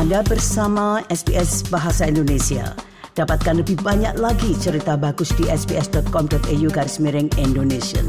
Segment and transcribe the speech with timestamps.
[0.00, 2.72] Anda bersama SBS Bahasa Indonesia.
[3.20, 8.00] Dapatkan lebih banyak lagi cerita bagus di sbs.com.au garis miring Indonesia.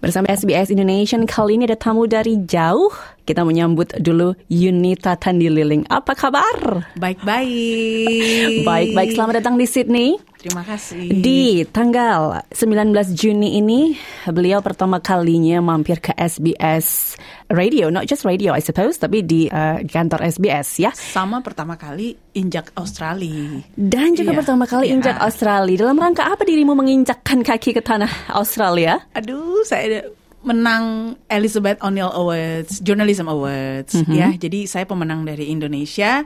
[0.00, 2.96] Bersama SBS Indonesia kali ini ada tamu dari jauh.
[3.28, 5.84] Kita menyambut dulu Yunita Tandililing.
[5.92, 6.88] Apa kabar?
[6.96, 8.64] Baik-baik.
[8.64, 10.16] Baik-baik, selamat datang di Sydney.
[10.46, 11.10] Terima kasih.
[11.10, 13.98] Di tanggal 19 Juni ini,
[14.30, 17.18] beliau pertama kalinya mampir ke SBS
[17.50, 20.94] Radio, not just radio I suppose, tapi di uh, kantor SBS ya.
[20.94, 23.58] Sama pertama kali injak Australia.
[23.74, 24.94] Dan juga Iya, pertama kali iya.
[24.94, 25.82] injak Australia.
[25.82, 29.02] Dalam rangka apa dirimu menginjakkan kaki ke tanah Australia?
[29.18, 30.06] Aduh, saya
[30.46, 34.14] menang Elizabeth O'Neill Awards, Journalism Awards Mhm.
[34.14, 34.30] ya.
[34.30, 36.22] Jadi saya pemenang dari Indonesia.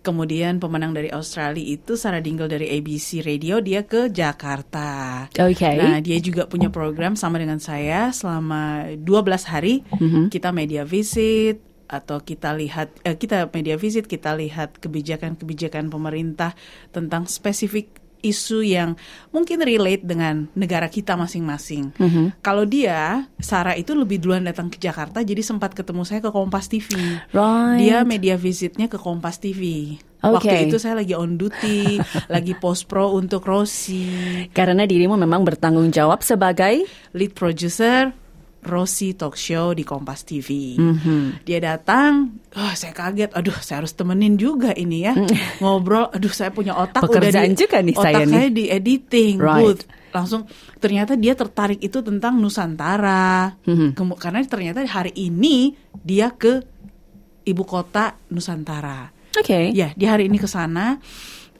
[0.00, 5.28] Kemudian pemenang dari Australia itu Sarah Dingle dari ABC Radio, dia ke Jakarta.
[5.28, 5.76] Oke.
[5.76, 9.84] Nah, dia juga punya program sama dengan saya selama 12 hari.
[9.92, 10.32] Mhm.
[10.32, 16.56] Kita media visit atau kita lihat eh, kita media visit, kita lihat kebijakan-kebijakan pemerintah
[16.96, 18.94] tentang spesifik isu yang
[19.34, 21.92] mungkin relate dengan negara kita masing-masing.
[21.96, 22.40] Mhm.
[22.44, 26.68] Kalau dia, Sarah itu lebih duluan datang ke Jakarta, jadi sempat ketemu saya ke Kompas
[26.68, 26.92] TV.
[27.32, 27.80] Right.
[27.82, 29.96] Dia media visitnya ke Kompas TV.
[30.20, 30.44] Oke.
[30.44, 31.96] Waktu itu saya lagi on duty,
[32.34, 34.04] lagi post pro untuk Rossi
[34.52, 36.84] Karena dirimu memang bertanggung jawab sebagai
[37.16, 38.12] lead producer
[38.60, 40.76] Rossi Talk Show di Kompas TV.
[40.76, 41.42] Mhm.
[41.42, 43.32] Dia datang, oh, saya kaget.
[43.32, 45.16] Aduh, saya harus temenin juga ini ya.
[45.58, 48.32] Ngobrol, aduh saya punya otak Pekerjaan udah di, juga nih otak saya nih.
[48.32, 49.80] saya di editing Right.
[50.10, 50.44] Langsung
[50.76, 53.56] ternyata dia tertarik itu tentang Nusantara.
[53.64, 53.96] Mhm.
[53.96, 56.60] Kemu- karena ternyata hari ini dia ke
[57.46, 59.08] ibu kota Nusantara.
[59.38, 59.70] Oke.
[59.72, 60.98] Ya, dia hari ini ke sana.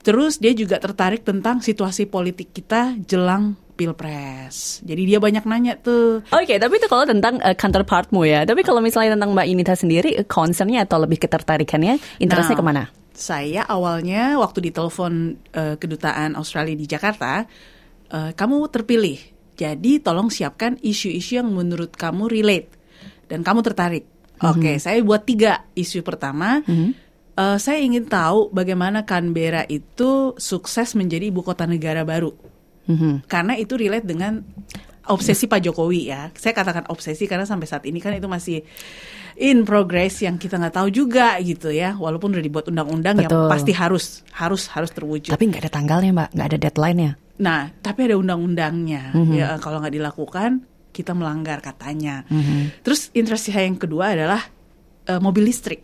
[0.01, 4.85] Terus dia juga tertarik tentang situasi politik kita jelang pilpres.
[4.85, 6.21] Jadi dia banyak nanya tuh.
[6.29, 8.45] Oke, tapi itu kalau tentang uh, counterpartmu ya.
[8.45, 12.65] Tapi kalau misalnya tentang Mbak Inita sendiri, uh, concernnya atau lebih ketertarikannya, interestnya Nah, ke
[12.67, 12.83] mana?
[13.11, 15.13] Saya awalnya waktu ditelepon
[15.53, 17.45] eh, kedutaan Australia di Jakarta,
[18.09, 19.19] eh, kamu terpilih.
[19.55, 22.73] Jadi tolong siapkan isu-isu yang menurut kamu relate
[23.29, 24.09] dan kamu tertarik.
[24.41, 26.65] Oke, saya buat tiga isu pertama.
[26.65, 32.33] Eh, saya ingin tahu bagaimana Canberra itu sukses menjadi ibu kota negara baru.
[32.87, 33.29] Mhm.
[33.29, 34.41] Karena itu relate dengan
[35.09, 36.29] obsesi Pak Jokowi ya.
[36.37, 38.61] Saya katakan obsesi karena sampai saat ini kan itu masih
[39.41, 41.97] in progress yang kita nggak tahu juga gitu ya.
[41.97, 45.33] Walaupun udah dibuat undang-undang yang pasti harus harus harus terwujud.
[45.33, 47.11] Tapi nggak ada tanggalnya Mbak, nggak ada deadline-nya.
[47.41, 49.17] Nah, tapi ada undang-undangnya.
[49.17, 49.33] Mhm.
[49.33, 52.27] Ya kalau nggak dilakukan kita melanggar katanya.
[52.29, 52.85] Mhm.
[52.85, 54.41] Terus interest saya yang kedua adalah
[55.09, 55.81] eh, mobil listrik.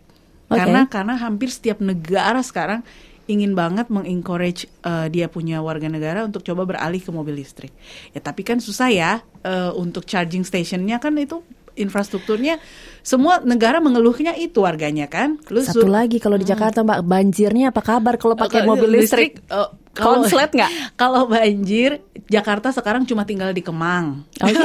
[0.48, 0.56] Oke.
[0.56, 2.80] Karena karena hampir setiap negara sekarang
[3.28, 7.70] ingin banget mengencourage eh, dia punya warga negara untuk coba beralih ke mobil listrik.
[8.10, 9.12] Ya tapi kan susah ya
[9.44, 11.44] eh, untuk charging stationnya kan itu
[11.78, 12.58] infrastrukturnya
[13.06, 15.38] semua negara mengeluhnya itu warganya kan.
[15.48, 19.38] Lu Satu lagi kalau di Jakarta Mbak, banjirnya apa kabar kalau pakai mobil listrik?
[19.38, 20.70] eh, kalau- Konslet nggak?
[21.00, 24.22] Kalau banjir, Jakarta sekarang cuma tinggal di Kemang.
[24.38, 24.54] Oke.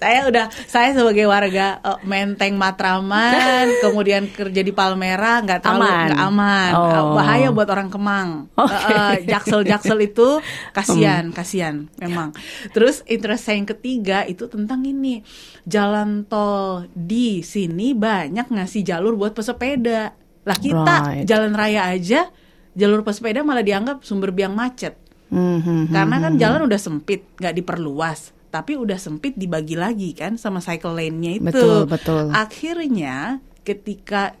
[0.00, 6.06] saya udah, saya sebagai warga eh, Menteng Matraman, kemudian kerja di Palmera, nggak terlalu Aman.
[6.10, 6.90] nggak aman, Oh.
[6.90, 8.28] Eh, bahaya buat orang Kemang.
[8.54, 8.70] Oke.
[8.70, 10.28] Eh, eh, Jaksel-jaksel itu
[10.70, 12.34] kasihan, kasihan, memang.
[12.70, 15.22] Terus interest saya yang ketiga itu tentang ini,
[15.64, 20.12] jalan tol di sini banyak ngasih jalur buat pesepeda.
[20.40, 21.24] Lah kita Right.
[21.28, 22.32] jalan raya aja
[22.80, 24.96] jalur pesepeda malah dianggap sumber biang macet.
[25.28, 25.92] Mhm.
[25.92, 28.32] Karena kan jalan udah sempit, nggak diperluas.
[28.50, 31.46] Tapi udah sempit dibagi lagi kan sama cycle lane-nya itu.
[31.46, 32.24] Betul, betul.
[32.34, 34.34] Akhirnya ketika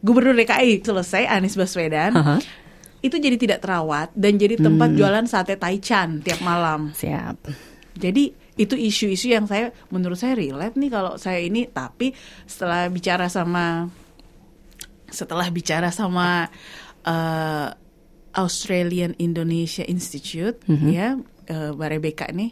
[0.00, 2.36] Gubernur DKI selesai Anies Baswedan, Aha.
[3.02, 4.96] itu jadi tidak terawat dan jadi tempat Hmm.
[4.96, 6.94] jualan sate taichan tiap malam.
[6.94, 7.36] Siap.
[7.98, 12.12] Jadi itu isu-isu yang saya menurut saya relate nih kalau saya ini tapi
[12.44, 13.88] setelah bicara sama
[15.10, 16.46] setelah bicara sama
[17.04, 17.68] eh,
[18.30, 22.50] Australian Indonesia Institute ya eh, Mbak Rebecca nih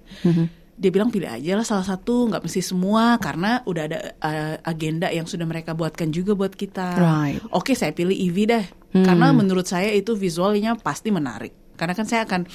[0.79, 5.11] dia bilang pilih aja lah salah satu nggak mesti semua karena udah ada eh, agenda
[5.11, 6.95] yang sudah mereka buatkan juga buat kita.
[6.95, 7.43] Right.
[7.51, 8.65] Oke saya pilih EV deh
[8.95, 11.75] karena menurut saya itu visualnya pasti menarik.
[11.75, 12.47] Karena kan saya akan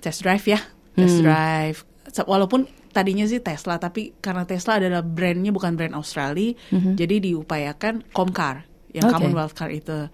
[0.00, 0.60] test drive ya
[0.96, 1.84] test drive.
[2.08, 2.64] Se- walaupun
[2.96, 6.56] tadinya sih Tesla tapi karena Tesla adalah brandnya bukan brand Australia
[6.96, 8.64] jadi diupayakan Comcar
[8.96, 9.20] yang Oke.
[9.20, 10.08] Commonwealth Car itu.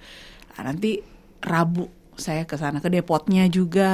[0.59, 0.99] Nah, nanti
[1.43, 3.91] Rabu saya ke sana ke depotnya juga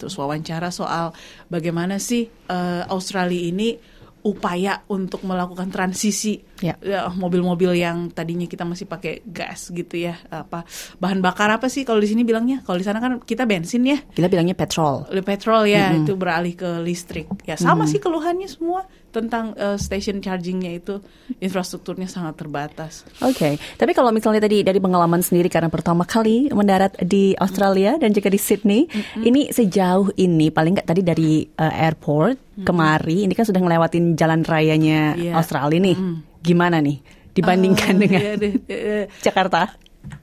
[0.00, 1.12] terus wawancara soal
[1.52, 3.76] bagaimana sih eh, Australia ini
[4.24, 6.76] upaya untuk melakukan transisi Ya.
[6.84, 10.68] Ya, mobil-mobil yang tadinya kita masih pakai gas gitu ya apa
[11.00, 12.60] bahan bakar apa sih kalau di sini bilangnya?
[12.62, 13.98] Kalau di sana kan kita bensin ya.
[14.12, 15.08] Kita bilangnya petrol.
[15.08, 17.26] oleh petrol ya itu beralih ke listrik.
[17.48, 21.02] Ya sama sih keluhannya semua tentang eh, station chargingnya itu
[21.40, 23.02] infrastrukturnya sangat terbatas.
[23.24, 28.14] Oke, tapi kalau misalnya tadi dari pengalaman sendiri karena pertama kali mendarat di Australia dan
[28.14, 28.86] juga di Sydney,
[29.18, 34.44] ini sejauh ini paling nggak tadi dari uh, airport kemari, ini kan sudah ngelewatin jalan
[34.44, 35.32] rayanya Iya.
[35.34, 35.96] Australia nih,
[36.40, 36.98] gimana nih
[37.30, 39.76] dibandingkan Ah, dengan iya deh, eh, Jakarta?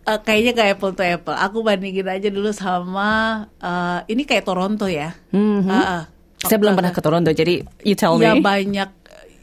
[0.03, 3.09] eh, kayaknya kayak apple to apple aku bandingin aja dulu sama
[3.55, 5.67] eh, ini kayak Toronto ya Mhm.
[5.67, 6.03] Ah, ah.
[6.37, 8.39] Saya belum pernah ke Toronto, jadi you tell ya me.
[8.39, 8.89] banyak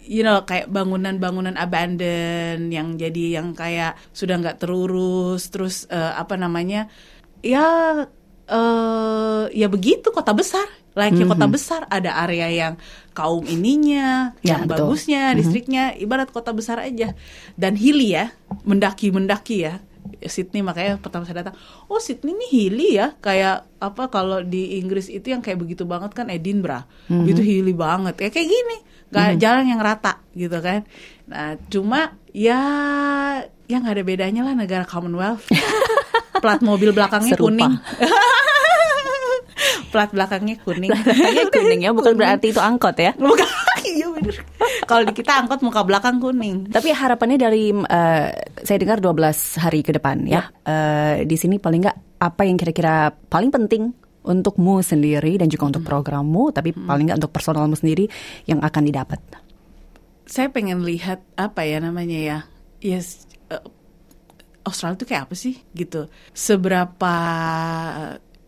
[0.05, 6.37] you know kayak bangunan-bangunan abandon yang jadi yang kayak sudah nggak terurus terus eh, apa
[6.37, 6.87] namanya
[7.41, 8.05] ya
[8.45, 12.75] eh ya begitu kota besar layaknya kota besar ada area yang
[13.11, 14.95] kaum ininya Ya, yang betul.
[14.95, 17.13] bagusnya distriknya ibarat kota besar aja.
[17.55, 18.31] Dan hilly ya
[18.63, 19.83] mendaki mendaki ya.
[20.21, 21.57] Sydney makanya pertama saya datang
[21.89, 23.13] oh Sydney ini hilly ya?
[23.19, 26.87] Kayak apa kalau di Inggris itu yang kayak begitu banget kan Edinburgh.
[27.09, 28.15] Itu hilly banget.
[28.19, 28.77] Ya kayak gini.
[29.11, 30.87] Nggak jalan yang rata gitu kan.
[31.27, 32.61] Nah cuma ya
[33.65, 35.49] yang ada bedanya lah negara Commonwealth.
[36.43, 37.49] Plat mobil belakangnya Serupa.
[37.49, 37.73] kuning
[39.95, 40.91] plat belakangnya kuning.
[40.91, 43.15] Rasanya kuning ya, bukan berarti itu angkot ya.
[43.23, 43.47] bukan
[43.87, 44.43] iya bener.
[44.91, 46.67] Kalau di kita angkot muka belakang kuning.
[46.75, 48.29] Tapi harapannya dari eh,
[48.67, 50.51] saya dengar 12 hari ke depan ya.
[50.67, 53.95] Eh, di sini paling nggak apa yang kira-kira paling penting
[54.27, 58.11] untukmu sendiri dan juga untuk programmu, tapi paling nggak untuk personalmu sendiri
[58.51, 59.23] yang akan didapat.
[60.25, 62.39] saya pengen lihat apa ya namanya ya
[62.81, 63.61] yes eh,
[64.65, 66.09] Australia itu kayak apa sih gitu.
[66.33, 67.15] Seberapa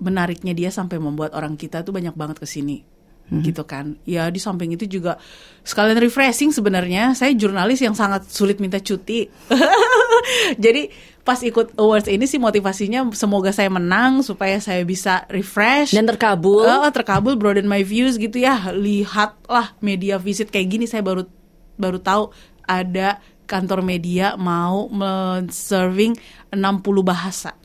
[0.06, 2.86] menariknya dia sampai membuat orang kita tuh banyak banget ke sini
[3.26, 5.18] gitu kan ya di samping itu juga
[5.66, 9.26] sekalian refreshing sebenarnya saya jurnalis yang sangat sulit minta cuti
[10.62, 10.86] jadi
[11.26, 16.62] pas ikut awards ini sih motivasinya semoga saya menang supaya saya bisa refresh Dan terkabul.
[16.62, 18.70] Oh, terkabul broaden my views gitu ya.
[18.70, 21.26] Lihatlah media visit kayak gini saya baru
[21.74, 22.30] baru tahu
[22.62, 23.18] ada
[23.50, 26.14] kantor media mau men-serving
[26.54, 26.62] 60
[27.02, 27.58] bahasa.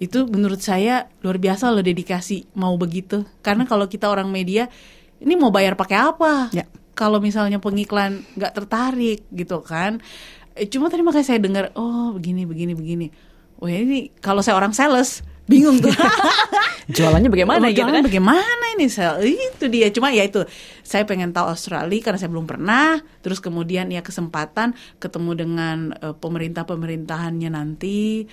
[0.00, 3.28] Itu menurut saya luar biasa loh dedikasi mau begitu.
[3.44, 4.72] Karena kalau kita orang media
[5.20, 6.48] ini mau bayar pakai apa?
[6.56, 6.64] Ya.
[6.96, 10.00] Kalau misalnya pengiklan nggak tertarik gitu kan.
[10.56, 13.06] Eh, cuma tadi makanya saya dengar oh begini begini begini.
[13.60, 15.92] Wah ini kalau saya orang sales bingung tuh.
[16.96, 18.02] Jualannya bagaimana Oh, gitu kan?
[18.02, 20.42] bagaimana ini sel itu dia cuma ya itu
[20.82, 26.14] saya pengen tahu Australia karena saya belum pernah terus kemudian ya kesempatan ketemu dengan eh,
[26.18, 28.26] pemerintah pemerintahannya nanti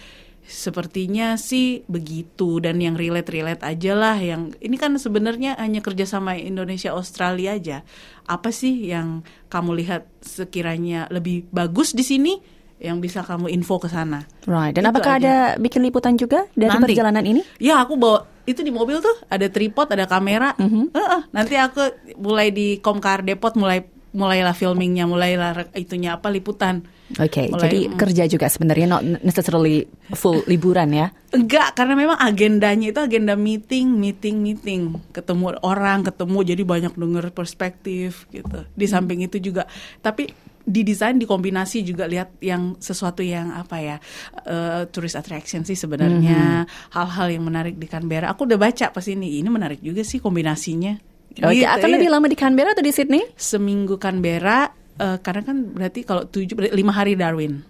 [0.48, 6.34] sepertinya sih begitu dan yang relate relate aja lah yang ini kan sebenarnya hanya kerjasama
[6.34, 7.78] Indonesia Australia aja
[8.24, 12.40] apa sih yang kamu lihat sekiranya lebih bagus di sini
[12.78, 14.72] yang bisa kamu info ke sana Right.
[14.72, 15.20] Dan Itu apakah aja.
[15.20, 16.88] ada bikin liputan juga dari Nanti.
[16.88, 17.42] perjalanan ini?
[17.60, 20.56] Ya aku bawa itu di mobil tuh ada tripod, ada kamera.
[20.56, 20.96] Mhm.
[20.96, 21.84] Heeh, nanti aku
[22.16, 23.84] mulai di Komkar Depot mulai
[24.18, 26.82] mulailah filmingnya, mulailah itunya apa liputan.
[27.22, 27.96] Oke, Mulai, jadi mm.
[27.96, 31.08] kerja juga sebenarnya not necessarily full liburan ya.
[31.32, 37.32] Enggak, karena memang agendanya itu agenda meeting, meeting, meeting, ketemu orang, ketemu jadi banyak denger
[37.32, 38.66] perspektif gitu.
[38.76, 39.70] Di samping itu juga,
[40.04, 40.28] tapi
[40.68, 43.96] didesain dikombinasi juga lihat yang sesuatu yang apa ya
[44.44, 48.36] eh, tourist attraction sih sebenarnya hal-hal yang menarik di Canberra.
[48.36, 51.17] Aku udah baca pas ini, ini menarik juga sih kombinasinya.
[51.42, 51.94] Oke, Gitu, akan ya.
[51.98, 53.24] lebih lama di Canberra atau di Sydney?
[53.34, 57.62] seminggu Canberra eh, karena kan berarti kalau tujuh lima hari Darwin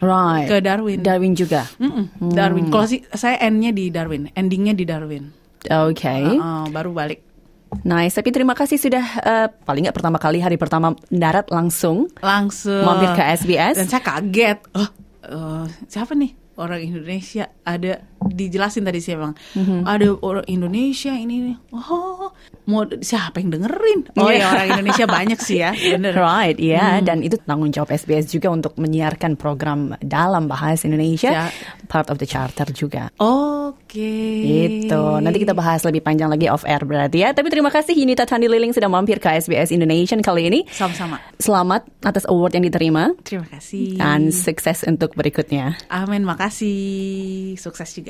[0.00, 0.48] Right.
[0.48, 1.04] ke Darwin.
[1.04, 1.68] Darwin juga.
[1.76, 2.72] Mm-mm, Darwin.
[2.72, 5.28] Kalau sih saya endnya di Darwin, endingnya di Darwin.
[5.68, 6.08] Oke.
[6.08, 7.20] Uh-uh, baru balik.
[7.84, 12.80] Nice, tapi terima kasih sudah eh, paling nggak pertama kali hari pertama darat langsung Langsung
[12.82, 13.76] mampir ke SBS.
[13.76, 14.58] Dan saya kaget.
[14.72, 14.88] Oh,
[15.22, 17.52] eh, siapa nih orang Indonesia?
[17.62, 19.32] Ada dijelasin tadi sih emang.
[19.56, 19.84] Mhm.
[19.84, 21.56] Ada orang Indonesia ini nih.
[21.72, 22.28] Oh,
[22.66, 24.12] mau siapa yang dengerin?
[24.14, 24.38] Oh Iya.
[24.38, 25.70] ya orang Indonesia banyak sih ya.
[25.96, 26.12] Bener.
[26.12, 31.44] Right, iya, dan itu tanggung jawab SBS juga untuk menyiarkan program dalam bahasa Indonesia, Ya.
[31.86, 33.08] part of the charter juga.
[33.16, 34.12] Oke.
[34.84, 35.02] Itu.
[35.18, 37.32] Nanti kita bahas lebih panjang lagi off air berarti ya.
[37.32, 40.60] Tapi terima kasih Yunita Tandi Liling sudah mampir ke SBS Indonesia kali ini.
[40.70, 41.18] Sama-sama.
[41.38, 43.96] Selamat atas award yang diterima Terima kasih.
[43.96, 45.74] dan sukses untuk berikutnya.
[45.88, 47.54] Amin, makasih.
[47.56, 48.09] Sukses juga.